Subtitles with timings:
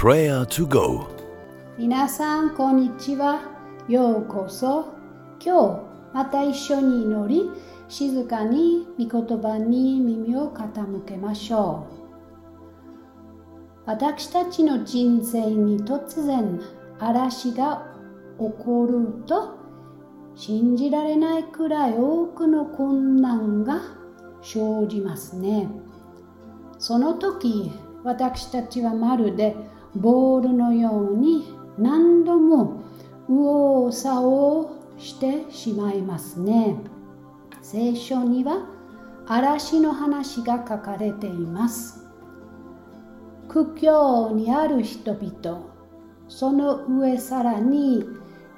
[0.00, 1.08] Prayer to Go.
[1.76, 3.40] 皆さんこんにちは。
[3.88, 4.94] ようこそ。
[5.44, 5.80] 今日
[6.14, 7.50] また一緒に祈り
[7.88, 11.94] 静かに御言葉に耳を傾けましょう。
[13.86, 16.60] 私たちの人生に突然
[17.00, 17.84] 嵐が
[18.38, 19.58] 起こると
[20.36, 23.80] 信じられないくらい多くの困難が
[24.42, 25.68] 生じますね。
[26.78, 27.72] その時
[28.04, 29.56] 私たちはまるで
[29.96, 32.82] ボールのように何度も
[33.28, 34.68] 右往左往
[34.98, 36.76] してしまいますね。
[37.62, 38.66] 聖書には
[39.26, 42.06] 嵐の話が書かれています。
[43.48, 45.66] 苦境にある人々
[46.28, 48.04] その上さらに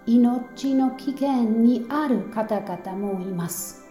[0.06, 3.88] 命の危険にある方々もいます。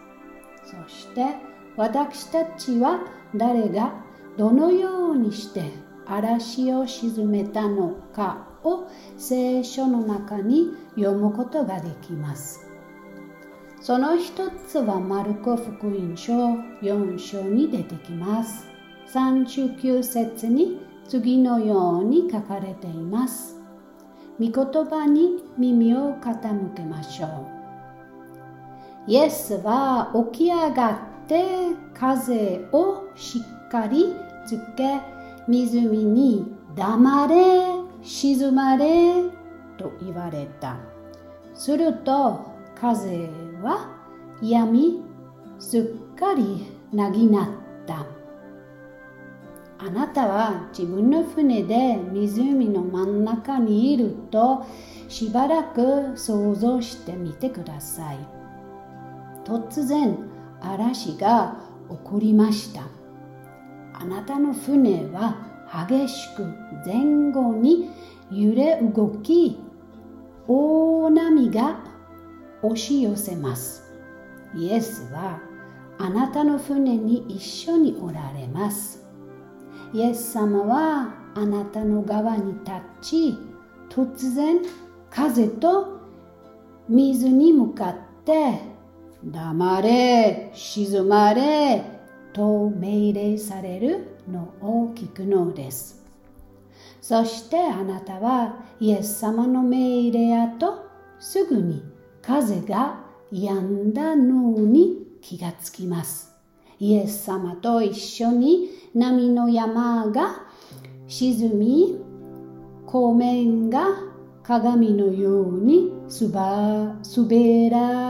[0.65, 1.35] そして
[1.77, 2.99] 私たちは
[3.35, 3.93] 誰が
[4.37, 5.71] どのようにして
[6.09, 12.67] 嵐を鎮めたのかを聖書の中に読むことができます。
[13.79, 16.33] その一つはマルコ福音書
[16.81, 18.67] 4章に出てきます。
[19.13, 23.55] 39節に次のように書かれています。
[24.39, 27.29] 御言葉に耳を傾けましょう。
[29.07, 30.91] イエスは起き上が
[31.25, 31.45] って
[31.93, 34.99] 風をしっかりつけ
[35.49, 37.35] 湖に黙れ
[38.03, 39.23] 静まれ
[39.77, 40.77] と言われた。
[41.55, 42.45] すると
[42.79, 43.27] 風
[43.63, 43.89] は
[44.41, 45.01] やみ
[45.57, 47.49] すっかりなぎなっ
[47.87, 48.05] た。
[49.79, 54.65] あなたは自分の船で湖の真ん中にいると
[55.07, 58.19] しばらく想像してみてください。
[59.45, 60.15] 突然
[60.61, 61.55] 嵐が
[61.89, 62.98] 起こりました。
[63.99, 65.35] あなたの船は
[65.87, 66.43] 激しく
[66.85, 67.89] 前後に
[68.31, 69.59] 揺れ動き
[70.47, 71.79] 大波が
[72.61, 73.83] 押し寄せます。
[74.55, 75.41] イエスは
[75.97, 79.05] あなたの船に一緒におられます。
[79.93, 83.37] イエス様はあなたの側に立ち
[83.89, 84.59] 突然
[85.09, 85.99] 風と
[86.87, 88.59] 水に向かって
[89.23, 91.98] 黙れ静まれ
[92.33, 96.05] と命令されるのを聞くのです。
[97.01, 100.85] そしてあなたはイエス様の命令後
[101.19, 101.83] すぐに
[102.21, 102.99] 風が
[103.31, 106.35] 止んだのに気がつきます。
[106.79, 110.43] イエス様と一緒に波の山が
[111.07, 111.99] 沈み、
[112.85, 113.87] 湖面が
[114.43, 118.08] 鏡のようにすば滑ら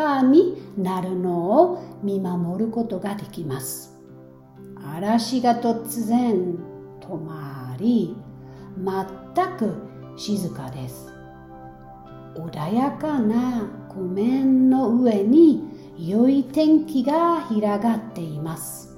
[0.00, 3.98] かになるのを見守ることができます。
[4.96, 6.56] 嵐が突然
[7.00, 8.16] 止まり、
[8.78, 9.74] 全く
[10.16, 11.12] 静かです。
[12.34, 15.68] 穏やかな湖面の上に
[15.98, 18.96] 良い天気が広がっています。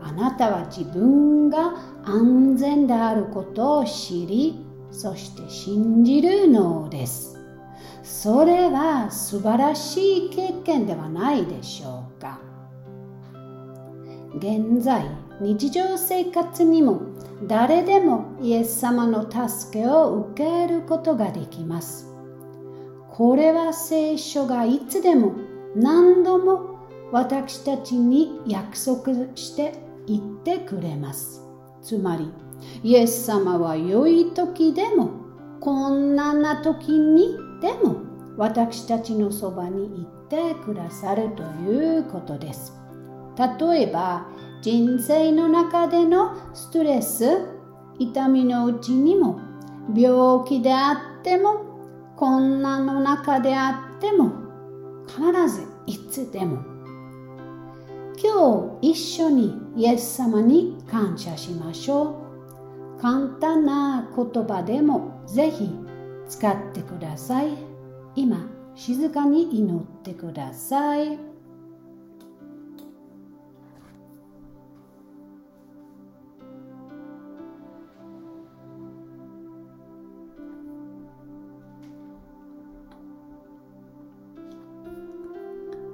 [0.00, 1.74] あなたは自分が
[2.04, 7.39] 安全であることを知り、そして信じるのです。
[8.22, 12.38] それは素晴らしい経験ではないでしょうか。
[14.36, 15.06] 現在、
[15.40, 17.00] 日常生活にも
[17.46, 22.14] 誰でもイエス様の助けを受けることができます。
[23.10, 25.32] これは聖書がいつでも
[25.74, 26.78] 何度も
[27.12, 29.72] 私たちに約束して
[30.06, 31.40] 言ってくれます。
[31.80, 32.30] つまり、
[32.82, 35.08] イエス様は良い時でも
[35.60, 38.09] 困難な時にでも
[38.40, 42.72] 私たちのそばにいてくださるということです。
[43.36, 44.28] 例えば
[44.62, 47.46] 人生の中でのストレス、
[47.98, 49.38] 痛みのうちにも
[49.94, 54.32] 病気であっても困難の中であっても
[55.06, 55.20] 必
[55.54, 56.62] ずいつでも
[58.22, 62.26] 今日一緒にイエス様に感謝しましょ
[62.96, 63.00] う。
[63.02, 65.70] 簡単な言葉でもぜひ
[66.26, 67.69] 使ってください。
[68.16, 71.18] 今、静かに祈ってください。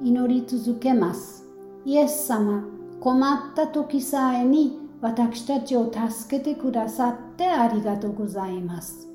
[0.02, 1.44] 祈り続けます。
[1.84, 2.64] イエス様、
[3.00, 9.08] 困った時さえに私たちを助けてくださってありがとうございます。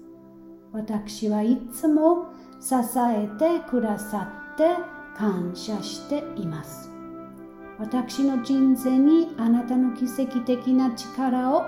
[0.71, 2.27] 私はいつも
[2.62, 4.75] 支えてくださって
[5.18, 6.92] 感謝しています。
[7.80, 11.66] 私の人生にあなたの奇跡的な力を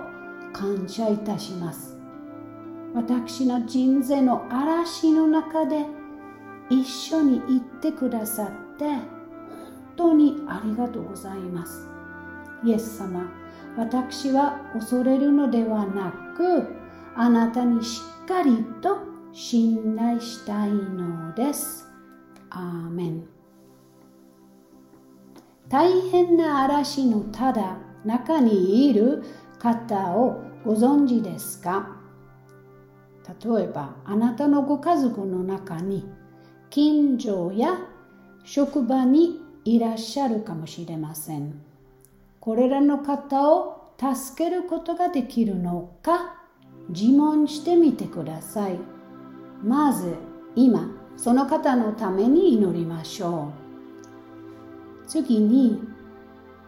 [0.53, 1.97] 感謝いたします。
[2.93, 5.87] 私の人生の嵐の中で
[6.69, 9.01] 一緒に行ってくださって本
[9.95, 11.89] 当にありがとうございます。
[12.63, 13.23] イエス様、
[13.75, 16.67] 私は恐れるのではなく
[17.15, 21.87] あなたにしっかりと信頼したいのです。
[22.51, 23.23] アーメン。
[25.67, 29.23] 大変な嵐のただ中にいる
[29.57, 31.97] 方をご存知ですか？
[33.43, 36.05] 例えばあなたのご家族の中に
[36.69, 37.79] 近所や
[38.43, 41.59] 職場にいらっしゃるかもしれません。
[42.39, 46.35] これらの方を助けることができるのか
[46.89, 48.77] 自問してみてください。
[49.63, 50.15] まず
[50.55, 53.51] 今その方のために祈りましょ
[55.05, 55.07] う。
[55.07, 55.81] 次に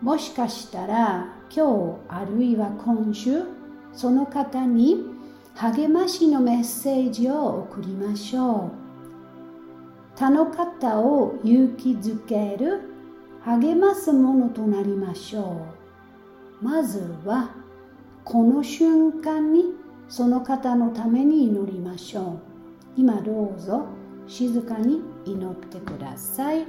[0.01, 3.43] もしかしたら今日あるいは今週
[3.93, 5.05] その方に
[5.55, 8.85] 励ましのメッセージを送りましょう。
[10.17, 12.81] 他の方を勇気づける
[13.41, 15.65] 励ますものとなりましょ
[16.61, 16.65] う。
[16.65, 17.51] まずは
[18.23, 19.75] この瞬間に
[20.07, 22.44] その方のために祈りましょう。
[22.97, 23.85] 今どうぞ
[24.27, 26.65] 静かに祈ってください。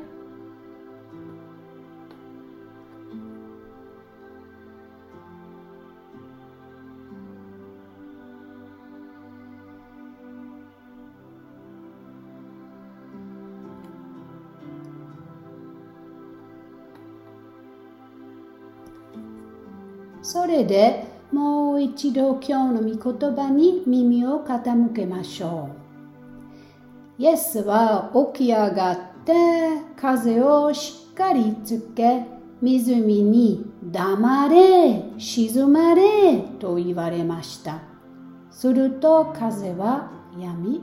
[20.22, 25.85] それでもう一度今日の御言葉に耳を傾けましょう。
[27.18, 29.32] イエスは起き上がって
[29.96, 32.26] 風をしっかりつけ
[32.60, 37.80] 湖に黙れ沈まれと言われました。
[38.50, 40.82] すると風はやみ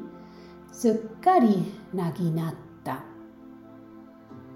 [0.71, 2.53] すっかりなぎなっ
[2.83, 3.03] た。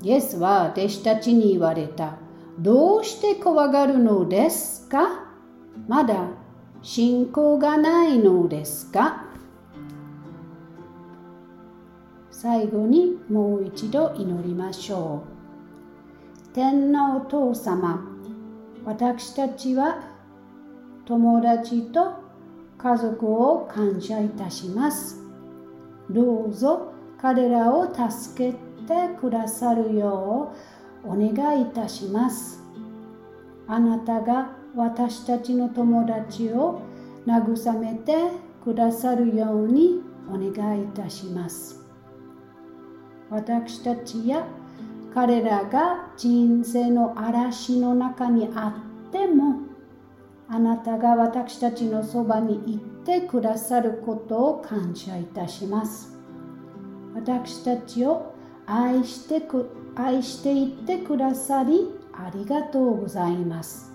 [0.01, 2.15] イエスは弟子たちに言われた。
[2.59, 5.27] どうして怖がるのですか？
[5.88, 6.27] まだ
[6.81, 9.26] 信仰がないのですか？
[12.39, 15.24] 最後にもう一度祈りましょ
[16.45, 16.54] う。
[16.54, 18.00] 天皇父様、
[18.86, 20.04] 私たちは
[21.06, 22.13] 友達と
[22.78, 25.19] 家族を感謝いたします。
[26.12, 28.56] どうぞ彼らを助け
[28.86, 30.54] てくださるよ
[31.04, 32.62] うお願いいたします。
[33.68, 36.81] あなたが私たちの友達を
[37.25, 38.30] 慰めて
[38.63, 41.87] くださるようにお願いいたします。
[43.29, 44.45] 私たちや
[45.13, 48.75] 彼らが人生の嵐の中にあ
[49.07, 49.62] っても
[50.50, 56.18] あなたが私たちのそばに行ってくださることを感謝いたします。
[57.15, 58.33] 私たちを
[58.65, 63.91] 愛してく愛していってくださりありがとうございます。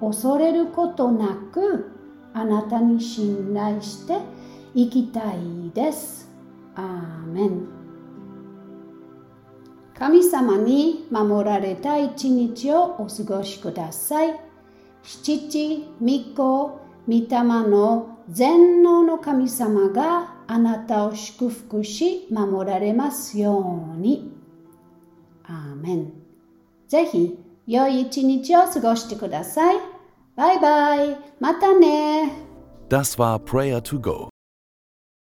[0.00, 1.90] 恐れることなく
[2.34, 4.18] あなたに信頼して
[4.74, 6.28] 生きたいです。
[6.74, 7.77] アーメン。
[9.98, 14.40] 神様に守られた一日をお過ごしください。
[15.02, 16.06] 七、御
[16.36, 24.30] 子、御霊の全能の神様があなたを祝福し守られますように。
[25.44, 26.12] アーメン。
[26.86, 29.76] ぜひ、良い一日を過ごしてください。
[30.36, 31.18] バイバイ。
[31.40, 32.32] またね。
[32.88, 34.28] Das war Prayer to Go.